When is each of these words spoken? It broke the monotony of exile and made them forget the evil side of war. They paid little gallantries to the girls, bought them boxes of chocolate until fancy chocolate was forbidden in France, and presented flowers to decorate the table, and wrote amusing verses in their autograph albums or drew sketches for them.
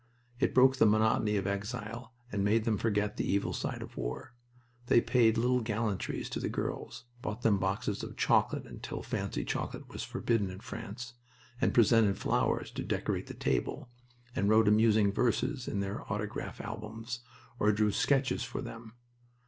It 0.39 0.55
broke 0.55 0.77
the 0.77 0.87
monotony 0.87 1.35
of 1.35 1.45
exile 1.45 2.11
and 2.31 2.43
made 2.43 2.63
them 2.65 2.75
forget 2.79 3.17
the 3.17 3.31
evil 3.31 3.53
side 3.53 3.83
of 3.83 3.95
war. 3.95 4.33
They 4.87 4.99
paid 4.99 5.37
little 5.37 5.61
gallantries 5.61 6.27
to 6.31 6.39
the 6.39 6.49
girls, 6.49 7.05
bought 7.21 7.43
them 7.43 7.59
boxes 7.59 8.01
of 8.01 8.17
chocolate 8.17 8.65
until 8.65 9.03
fancy 9.03 9.45
chocolate 9.45 9.89
was 9.89 10.01
forbidden 10.03 10.49
in 10.49 10.59
France, 10.61 11.13
and 11.61 11.71
presented 11.71 12.17
flowers 12.17 12.71
to 12.71 12.83
decorate 12.83 13.27
the 13.27 13.35
table, 13.35 13.91
and 14.35 14.49
wrote 14.49 14.67
amusing 14.67 15.11
verses 15.11 15.67
in 15.67 15.81
their 15.81 16.11
autograph 16.11 16.59
albums 16.59 17.19
or 17.59 17.71
drew 17.71 17.91
sketches 17.91 18.41
for 18.41 18.63
them. 18.63 18.93